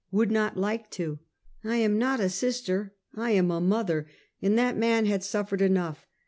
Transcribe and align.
Would 0.09 0.31
not 0.31 0.57
like 0.57 0.89
to."" 0.93 1.19
I 1.63 1.75
am 1.75 1.99
not 1.99 2.19
a 2.19 2.27
sister, 2.27 2.95
I 3.15 3.29
am 3.33 3.51
a 3.51 3.61
mother; 3.61 4.07
and 4.41 4.57
that 4.57 4.75
man 4.75 5.05
had 5.05 5.23
suffered 5.23 5.61
enough. 5.61 6.07